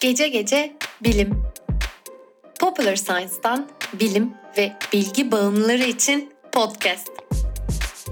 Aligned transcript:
Gece 0.00 0.28
gece 0.28 0.76
bilim. 1.04 1.42
Popular 2.60 2.96
Science'dan 2.96 3.68
bilim 4.00 4.34
ve 4.58 4.72
bilgi 4.92 5.32
bağımlıları 5.32 5.82
için 5.82 6.32
podcast. 6.52 7.08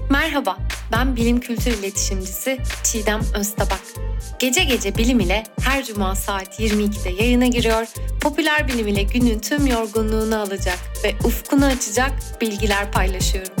Merhaba, 0.09 0.57
ben 0.91 1.15
bilim 1.15 1.39
kültür 1.39 1.71
iletişimcisi 1.71 2.57
Çiğdem 2.83 3.21
Öztabak. 3.35 4.10
Gece 4.41 4.63
gece 4.63 4.97
bilim 4.97 5.19
ile 5.19 5.43
her 5.63 5.83
cuma 5.83 6.15
saat 6.15 6.59
22'de 6.59 7.23
yayına 7.23 7.47
giriyor, 7.47 7.87
popüler 8.23 8.67
bilim 8.67 8.87
ile 8.87 9.03
günün 9.03 9.39
tüm 9.39 9.67
yorgunluğunu 9.67 10.39
alacak 10.39 10.77
ve 11.03 11.27
ufkunu 11.27 11.65
açacak 11.65 12.11
bilgiler 12.41 12.91
paylaşıyorum. 12.91 13.55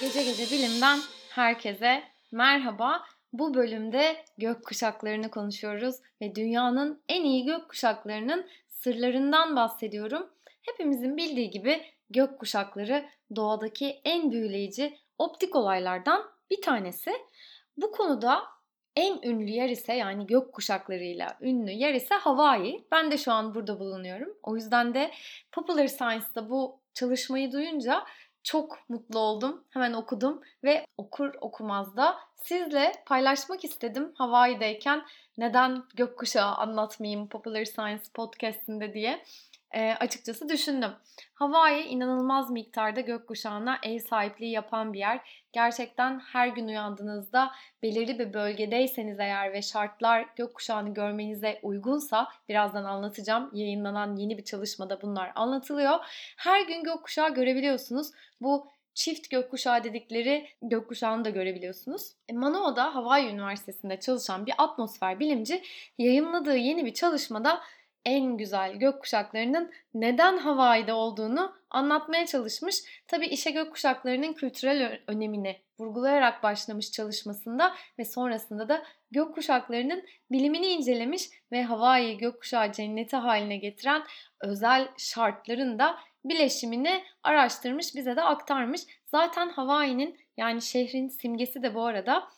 Gece 0.00 0.22
gece 0.22 0.56
bilimden 0.56 1.00
herkese 1.30 2.02
merhaba. 2.32 3.02
Bu 3.32 3.54
bölümde 3.54 4.24
gök 4.38 4.64
kuşaklarını 4.64 5.30
konuşuyoruz 5.30 5.96
ve 6.22 6.34
dünyanın 6.34 7.02
en 7.08 7.24
iyi 7.24 7.44
gök 7.44 7.68
kuşaklarının 7.68 8.46
sırlarından 8.68 9.56
bahsediyorum. 9.56 10.26
Hepimizin 10.62 11.16
bildiği 11.16 11.50
gibi 11.50 11.82
gök 12.10 12.38
kuşakları 12.38 13.04
doğadaki 13.36 14.00
en 14.04 14.30
büyüleyici 14.30 15.01
optik 15.22 15.56
olaylardan 15.56 16.30
bir 16.50 16.62
tanesi. 16.62 17.12
Bu 17.76 17.92
konuda 17.92 18.42
en 18.96 19.22
ünlü 19.22 19.50
yer 19.50 19.68
ise 19.68 19.92
yani 19.92 20.26
gök 20.26 20.52
kuşaklarıyla 20.52 21.38
ünlü 21.40 21.70
yer 21.70 21.94
ise 21.94 22.14
Hawaii. 22.14 22.84
Ben 22.92 23.10
de 23.10 23.18
şu 23.18 23.32
an 23.32 23.54
burada 23.54 23.80
bulunuyorum. 23.80 24.36
O 24.42 24.56
yüzden 24.56 24.94
de 24.94 25.10
Popular 25.52 25.86
Science'da 25.86 26.50
bu 26.50 26.80
çalışmayı 26.94 27.52
duyunca 27.52 28.04
çok 28.42 28.78
mutlu 28.88 29.18
oldum. 29.18 29.64
Hemen 29.70 29.92
okudum 29.92 30.40
ve 30.64 30.86
okur 30.96 31.34
okumaz 31.40 31.96
da 31.96 32.18
sizle 32.44 32.92
paylaşmak 33.06 33.64
istedim 33.64 34.12
Hawaii'deyken 34.14 35.02
neden 35.38 35.82
gökkuşağı 35.94 36.54
anlatmayayım 36.54 37.28
Popular 37.28 37.64
Science 37.64 38.04
podcastinde 38.14 38.94
diye 38.94 39.24
e, 39.74 39.94
açıkçası 40.00 40.48
düşündüm. 40.48 40.90
Hawaii 41.34 41.82
inanılmaz 41.82 42.50
miktarda 42.50 43.00
gökkuşağına 43.00 43.78
ev 43.82 43.98
sahipliği 43.98 44.50
yapan 44.50 44.92
bir 44.92 44.98
yer. 44.98 45.44
Gerçekten 45.52 46.20
her 46.20 46.48
gün 46.48 46.68
uyandığınızda 46.68 47.52
belirli 47.82 48.18
bir 48.18 48.32
bölgedeyseniz 48.32 49.20
eğer 49.20 49.52
ve 49.52 49.62
şartlar 49.62 50.26
gökkuşağını 50.36 50.94
görmenize 50.94 51.60
uygunsa 51.62 52.28
birazdan 52.48 52.84
anlatacağım. 52.84 53.50
Yayınlanan 53.52 54.16
yeni 54.16 54.38
bir 54.38 54.44
çalışmada 54.44 55.02
bunlar 55.02 55.32
anlatılıyor. 55.34 55.98
Her 56.36 56.66
gün 56.66 56.82
gökkuşağı 56.82 57.34
görebiliyorsunuz. 57.34 58.10
Bu 58.40 58.72
çift 58.94 59.30
gökkuşağı 59.30 59.84
dedikleri 59.84 60.48
gökkuşağını 60.62 61.24
da 61.24 61.30
görebiliyorsunuz. 61.30 62.12
E, 62.28 62.32
Manoa'da 62.32 62.94
Hawaii 62.94 63.28
Üniversitesi'nde 63.28 64.00
çalışan 64.00 64.46
bir 64.46 64.54
atmosfer 64.58 65.20
bilimci 65.20 65.62
yayınladığı 65.98 66.56
yeni 66.56 66.84
bir 66.84 66.94
çalışmada 66.94 67.60
en 68.04 68.36
güzel 68.36 68.72
gökkuşaklarının 68.72 69.72
neden 69.94 70.38
Hawaii'de 70.38 70.92
olduğunu 70.92 71.56
anlatmaya 71.70 72.26
çalışmış. 72.26 72.76
Tabi 73.06 73.26
işe 73.26 73.50
gökkuşaklarının 73.50 74.32
kültürel 74.32 75.00
önemini 75.06 75.60
vurgulayarak 75.78 76.42
başlamış 76.42 76.90
çalışmasında 76.90 77.74
ve 77.98 78.04
sonrasında 78.04 78.68
da 78.68 78.82
gökkuşaklarının 79.10 80.04
bilimini 80.30 80.66
incelemiş 80.66 81.30
ve 81.52 81.62
Hawaii 81.62 82.16
gökkuşağı 82.16 82.72
cenneti 82.72 83.16
haline 83.16 83.56
getiren 83.56 84.02
özel 84.40 84.88
şartların 84.98 85.78
da 85.78 85.98
bileşimini 86.24 87.04
araştırmış, 87.22 87.94
bize 87.94 88.16
de 88.16 88.22
aktarmış. 88.22 88.80
Zaten 89.06 89.48
Hawaii'nin 89.48 90.18
yani 90.36 90.62
şehrin 90.62 91.08
simgesi 91.08 91.62
de 91.62 91.74
bu 91.74 91.84
arada 91.84 92.28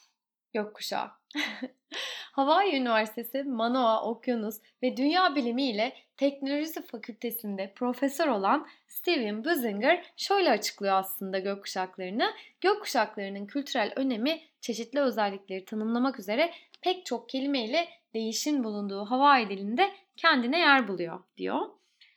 gökkuşağı. 0.52 1.10
Hawaii 2.32 2.76
Üniversitesi 2.76 3.42
Manoa 3.42 4.02
Okyanus 4.02 4.60
ve 4.82 4.96
Dünya 4.96 5.34
Bilimi 5.34 5.70
ile 5.70 5.92
Teknoloji 6.16 6.82
Fakültesinde 6.86 7.72
profesör 7.76 8.28
olan 8.28 8.66
Steven 8.88 9.44
Buzinger 9.44 10.04
şöyle 10.16 10.50
açıklıyor 10.50 10.94
aslında 10.94 11.38
gökkuşaklarını. 11.38 12.32
Gökkuşaklarının 12.60 13.46
kültürel 13.46 13.92
önemi 13.96 14.40
çeşitli 14.60 15.00
özellikleri 15.00 15.64
tanımlamak 15.64 16.18
üzere 16.18 16.52
pek 16.80 17.06
çok 17.06 17.28
kelimeyle 17.28 17.88
değişin 18.14 18.64
bulunduğu 18.64 19.04
Hawaii 19.04 19.48
dilinde 19.48 19.90
kendine 20.16 20.58
yer 20.58 20.88
buluyor 20.88 21.20
diyor. 21.36 21.60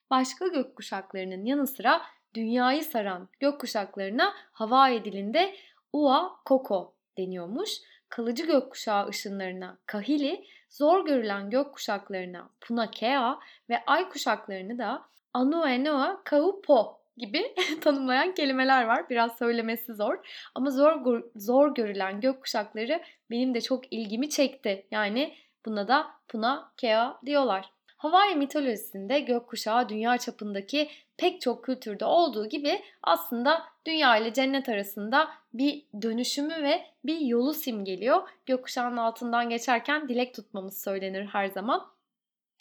Başka 0.09 0.47
gökkuşaklarının 0.47 1.45
yanı 1.45 1.67
sıra 1.67 2.01
dünyayı 2.33 2.83
saran 2.83 3.29
gökkuşaklarına 3.39 4.33
Hawaii 4.51 5.05
dilinde 5.05 5.55
Ua 5.93 6.31
Koko 6.45 6.93
deniyormuş 7.17 7.69
kalıcı 8.09 8.45
gökkuşağı 8.45 9.07
ışınlarına 9.07 9.77
Kahili, 9.85 10.45
zor 10.69 11.05
görülen 11.05 11.49
gökkuşaklarına 11.49 12.49
Punakea 12.61 13.39
ve 13.69 13.83
ay 13.87 14.09
kuşaklarını 14.09 14.77
da 14.77 15.05
Anuenoa 15.33 16.21
Kaupo 16.23 16.99
gibi 17.17 17.55
tanımlayan 17.81 18.33
kelimeler 18.33 18.85
var. 18.85 19.09
Biraz 19.09 19.37
söylemesi 19.37 19.93
zor 19.93 20.49
ama 20.55 20.71
zor 20.71 21.23
zor 21.35 21.75
görülen 21.75 22.21
gökkuşakları 22.21 23.01
benim 23.31 23.53
de 23.53 23.61
çok 23.61 23.93
ilgimi 23.93 24.29
çekti. 24.29 24.85
Yani 24.91 25.35
buna 25.65 25.87
da 25.87 26.07
Punakea 26.27 27.19
diyorlar. 27.25 27.76
Hawaii 27.97 28.35
mitolojisinde 28.35 29.19
gökkuşağı 29.19 29.89
dünya 29.89 30.17
çapındaki 30.17 30.89
pek 31.17 31.41
çok 31.41 31.65
kültürde 31.65 32.05
olduğu 32.05 32.49
gibi 32.49 32.81
aslında 33.03 33.63
dünya 33.85 34.17
ile 34.17 34.33
cennet 34.33 34.69
arasında 34.69 35.29
bir 35.53 35.85
dönüşümü 36.01 36.63
ve 36.63 36.85
bir 37.05 37.19
yolu 37.19 37.53
simgeliyor. 37.53 38.29
Gökkuşağının 38.45 38.97
altından 38.97 39.49
geçerken 39.49 40.09
dilek 40.09 40.33
tutmamız 40.33 40.83
söylenir 40.83 41.25
her 41.25 41.47
zaman. 41.47 41.87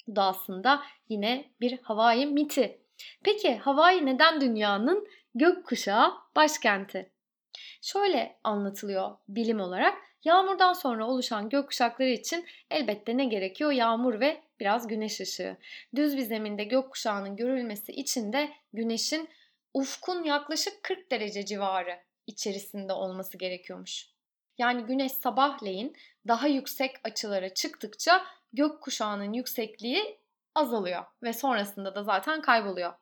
Bu 0.07 0.15
da 0.15 0.23
aslında 0.23 0.81
yine 1.09 1.45
bir 1.61 1.79
Hawaii 1.81 2.25
miti. 2.25 2.81
Peki 3.23 3.57
Hawaii 3.57 4.05
neden 4.05 4.41
dünyanın 4.41 5.07
gökkuşağı 5.35 6.13
başkenti? 6.35 7.11
Şöyle 7.81 8.39
anlatılıyor 8.43 9.11
bilim 9.29 9.59
olarak. 9.59 9.97
Yağmurdan 10.23 10.73
sonra 10.73 11.07
oluşan 11.07 11.49
gökkuşakları 11.49 12.09
için 12.09 12.45
elbette 12.71 13.17
ne 13.17 13.25
gerekiyor? 13.25 13.71
Yağmur 13.71 14.19
ve 14.19 14.46
biraz 14.59 14.87
güneş 14.87 15.21
ışığı. 15.21 15.57
Düz 15.95 16.17
bir 16.17 16.21
zeminde 16.21 16.63
gökkuşağının 16.63 17.35
görülmesi 17.35 17.91
için 17.91 18.33
de 18.33 18.49
güneşin 18.73 19.29
ufkun 19.73 20.23
yaklaşık 20.23 20.83
40 20.83 21.11
derece 21.11 21.45
civarı 21.45 21.99
içerisinde 22.27 22.93
olması 22.93 23.37
gerekiyormuş. 23.37 24.07
Yani 24.57 24.83
güneş 24.83 25.11
sabahleyin 25.11 25.97
daha 26.27 26.47
yüksek 26.47 26.95
açılara 27.03 27.53
çıktıkça 27.53 28.25
gökkuşağının 28.53 29.33
yüksekliği 29.33 30.19
azalıyor 30.55 31.05
ve 31.23 31.33
sonrasında 31.33 31.95
da 31.95 32.03
zaten 32.03 32.41
kayboluyor. 32.41 32.93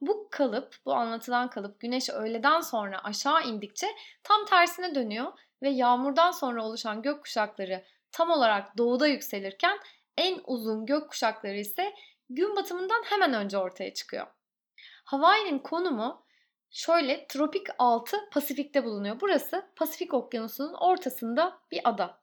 Bu 0.00 0.28
kalıp, 0.30 0.76
bu 0.86 0.94
anlatılan 0.94 1.50
kalıp 1.50 1.80
güneş 1.80 2.10
öğleden 2.10 2.60
sonra 2.60 3.04
aşağı 3.04 3.42
indikçe 3.42 3.86
tam 4.22 4.44
tersine 4.44 4.94
dönüyor 4.94 5.32
ve 5.62 5.70
yağmurdan 5.70 6.30
sonra 6.30 6.64
oluşan 6.64 7.02
gökkuşakları 7.02 7.84
tam 8.12 8.30
olarak 8.30 8.78
doğuda 8.78 9.06
yükselirken 9.06 9.78
en 10.18 10.40
uzun 10.46 10.86
gökkuşakları 10.86 11.56
ise 11.56 11.94
gün 12.30 12.56
batımından 12.56 13.02
hemen 13.04 13.34
önce 13.34 13.58
ortaya 13.58 13.94
çıkıyor. 13.94 14.26
Hawaii'nin 15.04 15.58
konumu 15.58 16.24
şöyle 16.70 17.26
tropik 17.26 17.66
altı 17.78 18.16
Pasifik'te 18.32 18.84
bulunuyor. 18.84 19.20
Burası 19.20 19.66
Pasifik 19.76 20.14
Okyanusu'nun 20.14 20.74
ortasında 20.74 21.58
bir 21.70 21.80
ada. 21.84 22.20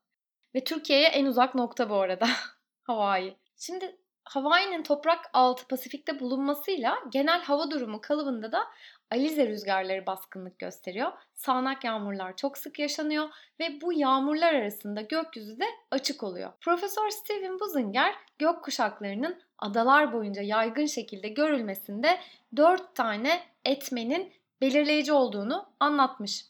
Ve 0.55 0.63
Türkiye'ye 0.63 1.07
en 1.07 1.25
uzak 1.25 1.55
nokta 1.55 1.89
bu 1.89 1.95
arada 1.95 2.27
Hawaii. 2.83 3.37
Şimdi 3.57 3.97
Hawaii'nin 4.23 4.83
toprak 4.83 5.29
altı 5.33 5.67
Pasifik'te 5.67 6.19
bulunmasıyla 6.19 6.97
genel 7.09 7.41
hava 7.41 7.71
durumu 7.71 8.01
kalıbında 8.01 8.51
da 8.51 8.67
Alize 9.11 9.47
rüzgarları 9.47 10.05
baskınlık 10.05 10.59
gösteriyor. 10.59 11.11
Sağanak 11.33 11.83
yağmurlar 11.83 12.35
çok 12.35 12.57
sık 12.57 12.79
yaşanıyor 12.79 13.29
ve 13.59 13.81
bu 13.81 13.93
yağmurlar 13.93 14.53
arasında 14.53 15.01
gökyüzü 15.01 15.59
de 15.59 15.65
açık 15.91 16.23
oluyor. 16.23 16.51
Profesör 16.61 17.09
Steven 17.09 17.59
Buzinger 17.59 18.15
gök 18.39 18.63
kuşaklarının 18.63 19.41
adalar 19.59 20.13
boyunca 20.13 20.41
yaygın 20.41 20.85
şekilde 20.85 21.27
görülmesinde 21.27 22.19
4 22.55 22.95
tane 22.95 23.41
etmenin 23.65 24.33
belirleyici 24.61 25.13
olduğunu 25.13 25.69
anlatmış. 25.79 26.45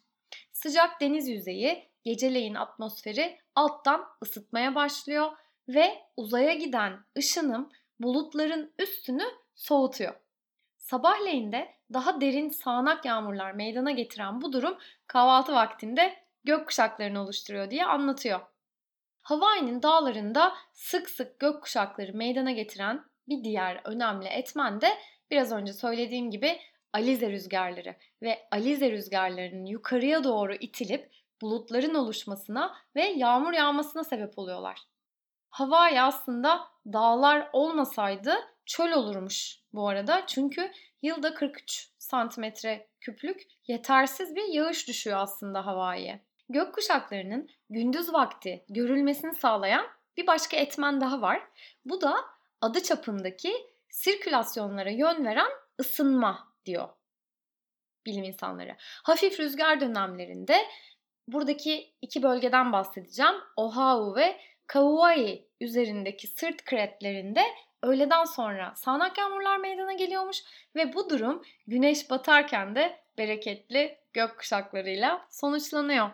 Sıcak 0.51 1.01
deniz 1.01 1.29
yüzeyi 1.29 1.87
geceleyin 2.03 2.55
atmosferi 2.55 3.39
alttan 3.55 4.05
ısıtmaya 4.23 4.75
başlıyor 4.75 5.31
ve 5.73 6.01
uzaya 6.17 6.53
giden 6.53 6.99
ışınım 7.17 7.69
bulutların 7.99 8.73
üstünü 8.79 9.23
soğutuyor. 9.55 10.13
Sabahleyin 10.77 11.51
de 11.51 11.75
daha 11.93 12.21
derin 12.21 12.49
sağanak 12.49 13.05
yağmurlar 13.05 13.51
meydana 13.51 13.91
getiren 13.91 14.41
bu 14.41 14.53
durum 14.53 14.77
kahvaltı 15.07 15.53
vaktinde 15.53 16.15
gök 16.43 16.67
kuşaklarını 16.67 17.21
oluşturuyor 17.21 17.71
diye 17.71 17.85
anlatıyor. 17.85 18.39
Hawaii'nin 19.21 19.83
dağlarında 19.83 20.53
sık 20.73 21.09
sık 21.09 21.39
gök 21.39 21.61
kuşakları 21.63 22.13
meydana 22.13 22.51
getiren 22.51 23.05
bir 23.27 23.43
diğer 23.43 23.81
önemli 23.83 24.27
etmen 24.27 24.81
de 24.81 24.87
biraz 25.31 25.51
önce 25.51 25.73
söylediğim 25.73 26.31
gibi 26.31 26.59
alize 26.93 27.31
rüzgarları 27.31 27.95
ve 28.21 28.47
alize 28.51 28.91
rüzgarlarının 28.91 29.65
yukarıya 29.65 30.23
doğru 30.23 30.53
itilip 30.53 31.11
bulutların 31.41 31.95
oluşmasına 31.95 32.75
ve 32.95 33.03
yağmur 33.03 33.53
yağmasına 33.53 34.03
sebep 34.03 34.39
oluyorlar. 34.39 34.90
Hawaii 35.51 36.01
aslında 36.01 36.67
dağlar 36.85 37.49
olmasaydı 37.53 38.35
çöl 38.65 38.91
olurmuş 38.91 39.59
bu 39.73 39.89
arada. 39.89 40.23
Çünkü 40.27 40.71
yılda 41.01 41.33
43 41.33 41.89
santimetre 41.97 42.87
küplük 43.01 43.41
yetersiz 43.67 44.35
bir 44.35 44.43
yağış 44.43 44.87
düşüyor 44.87 45.19
aslında 45.19 45.65
Hawaii'ye. 45.65 46.25
Gökkuşaklarının 46.49 47.49
gündüz 47.69 48.13
vakti 48.13 48.65
görülmesini 48.69 49.35
sağlayan 49.35 49.85
bir 50.17 50.27
başka 50.27 50.57
etmen 50.57 51.01
daha 51.01 51.21
var. 51.21 51.41
Bu 51.85 52.01
da 52.01 52.15
adı 52.61 52.83
çapındaki 52.83 53.53
sirkülasyonlara 53.89 54.89
yön 54.89 55.25
veren 55.25 55.51
ısınma 55.79 56.47
diyor 56.65 56.89
bilim 58.05 58.23
insanları. 58.23 58.75
Hafif 58.79 59.39
rüzgar 59.39 59.79
dönemlerinde 59.79 60.57
buradaki 61.27 61.93
iki 62.01 62.23
bölgeden 62.23 62.73
bahsedeceğim. 62.73 63.35
Oahu 63.55 64.15
ve 64.15 64.39
Kauai 64.71 65.45
üzerindeki 65.61 66.27
sırt 66.27 66.65
kretlerinde 66.65 67.43
öğleden 67.83 68.23
sonra 68.23 68.73
sağanak 68.75 69.17
yağmurlar 69.17 69.57
meydana 69.57 69.93
geliyormuş 69.93 70.43
ve 70.75 70.93
bu 70.93 71.09
durum 71.09 71.41
güneş 71.67 72.09
batarken 72.09 72.75
de 72.75 72.99
bereketli 73.17 73.97
gök 74.13 74.37
kuşaklarıyla 74.37 75.27
sonuçlanıyor. 75.29 76.09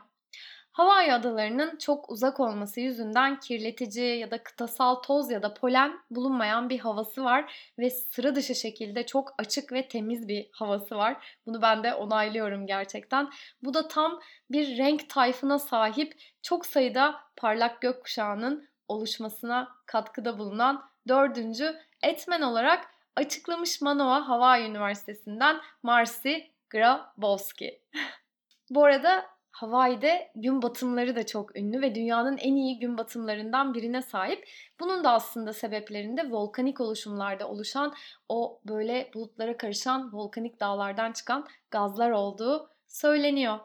Hawaii 0.77 1.13
adalarının 1.13 1.77
çok 1.77 2.09
uzak 2.09 2.39
olması 2.39 2.79
yüzünden 2.79 3.39
kirletici 3.39 4.19
ya 4.19 4.31
da 4.31 4.43
kıtasal 4.43 4.95
toz 4.95 5.31
ya 5.31 5.43
da 5.43 5.53
polen 5.53 5.99
bulunmayan 6.11 6.69
bir 6.69 6.79
havası 6.79 7.23
var 7.23 7.71
ve 7.79 7.89
sıra 7.89 8.35
dışı 8.35 8.55
şekilde 8.55 9.05
çok 9.05 9.33
açık 9.37 9.71
ve 9.71 9.87
temiz 9.87 10.27
bir 10.27 10.49
havası 10.51 10.95
var. 10.95 11.37
Bunu 11.45 11.61
ben 11.61 11.83
de 11.83 11.93
onaylıyorum 11.93 12.67
gerçekten. 12.67 13.29
Bu 13.63 13.73
da 13.73 13.87
tam 13.87 14.19
bir 14.51 14.77
renk 14.77 15.09
tayfına 15.09 15.59
sahip 15.59 16.13
çok 16.41 16.65
sayıda 16.65 17.15
parlak 17.35 17.81
gökkuşağının 17.81 18.69
oluşmasına 18.87 19.67
katkıda 19.85 20.37
bulunan 20.37 20.89
dördüncü 21.07 21.75
etmen 22.01 22.41
olarak 22.41 22.85
açıklamış 23.15 23.81
Manoa 23.81 24.29
Hawaii 24.29 24.69
Üniversitesi'nden 24.69 25.61
Marcy 25.83 26.33
Grabowski. 26.69 27.81
Bu 28.69 28.85
arada 28.85 29.36
Hawaii'de 29.57 30.31
gün 30.35 30.61
batımları 30.61 31.15
da 31.15 31.25
çok 31.25 31.55
ünlü 31.55 31.81
ve 31.81 31.95
dünyanın 31.95 32.37
en 32.37 32.55
iyi 32.55 32.79
gün 32.79 32.97
batımlarından 32.97 33.73
birine 33.73 34.01
sahip. 34.01 34.47
Bunun 34.79 35.03
da 35.03 35.11
aslında 35.11 35.53
sebeplerinde 35.53 36.31
volkanik 36.31 36.81
oluşumlarda 36.81 37.49
oluşan 37.49 37.93
o 38.29 38.59
böyle 38.65 39.11
bulutlara 39.13 39.57
karışan 39.57 40.13
volkanik 40.13 40.59
dağlardan 40.59 41.11
çıkan 41.11 41.47
gazlar 41.71 42.11
olduğu 42.11 42.69
söyleniyor. 42.87 43.59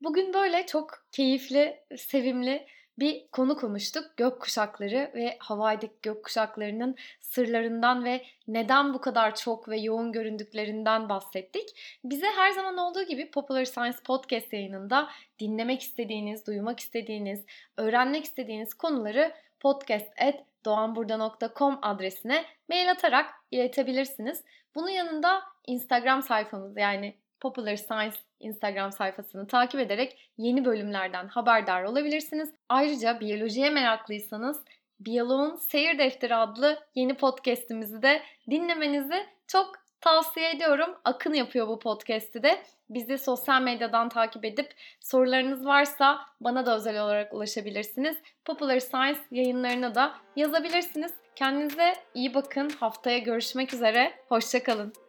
Bugün 0.00 0.34
böyle 0.34 0.66
çok 0.66 0.90
keyifli, 1.12 1.80
sevimli 1.96 2.66
bir 2.98 3.28
konu 3.28 3.56
konuştuk. 3.56 4.04
Gök 4.16 4.40
kuşakları 4.40 5.10
ve 5.14 5.36
Hawaii'deki 5.38 5.94
gök 6.02 6.24
kuşaklarının 6.24 6.96
sırlarından 7.20 8.04
ve 8.04 8.24
neden 8.48 8.94
bu 8.94 9.00
kadar 9.00 9.34
çok 9.34 9.68
ve 9.68 9.78
yoğun 9.78 10.12
göründüklerinden 10.12 11.08
bahsettik. 11.08 11.98
Bize 12.04 12.26
her 12.26 12.50
zaman 12.50 12.78
olduğu 12.78 13.02
gibi 13.02 13.30
Popular 13.30 13.64
Science 13.64 13.98
Podcast 14.04 14.52
yayınında 14.52 15.08
dinlemek 15.38 15.82
istediğiniz, 15.82 16.46
duymak 16.46 16.80
istediğiniz, 16.80 17.44
öğrenmek 17.76 18.24
istediğiniz 18.24 18.74
konuları 18.74 19.32
podcast.doğanburda.com 19.60 21.78
adresine 21.82 22.44
mail 22.68 22.90
atarak 22.90 23.26
iletebilirsiniz. 23.50 24.44
Bunun 24.74 24.90
yanında 24.90 25.42
Instagram 25.66 26.22
sayfamız 26.22 26.76
yani 26.76 27.14
Popular 27.40 27.76
Science 27.76 28.16
Instagram 28.40 28.92
sayfasını 28.92 29.46
takip 29.46 29.80
ederek 29.80 30.30
yeni 30.38 30.64
bölümlerden 30.64 31.28
haberdar 31.28 31.82
olabilirsiniz. 31.82 32.54
Ayrıca 32.68 33.20
biyolojiye 33.20 33.70
meraklıysanız 33.70 34.64
Biyoloğun 35.00 35.56
Seyir 35.56 35.98
Defteri 35.98 36.34
adlı 36.34 36.78
yeni 36.94 37.14
podcast'imizi 37.14 38.02
de 38.02 38.22
dinlemenizi 38.50 39.26
çok 39.46 39.72
tavsiye 40.00 40.50
ediyorum. 40.50 40.94
Akın 41.04 41.34
yapıyor 41.34 41.68
bu 41.68 41.78
podcast'i 41.78 42.42
de. 42.42 42.62
Bizi 42.90 43.18
sosyal 43.18 43.62
medyadan 43.62 44.08
takip 44.08 44.44
edip 44.44 44.74
sorularınız 45.00 45.66
varsa 45.66 46.20
bana 46.40 46.66
da 46.66 46.76
özel 46.76 47.02
olarak 47.02 47.34
ulaşabilirsiniz. 47.34 48.16
Popular 48.44 48.78
Science 48.78 49.20
yayınlarına 49.30 49.94
da 49.94 50.14
yazabilirsiniz. 50.36 51.12
Kendinize 51.36 51.94
iyi 52.14 52.34
bakın. 52.34 52.70
Haftaya 52.80 53.18
görüşmek 53.18 53.74
üzere. 53.74 54.12
Hoşçakalın. 54.28 55.07